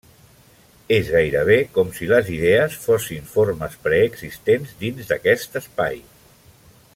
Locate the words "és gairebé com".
0.95-1.91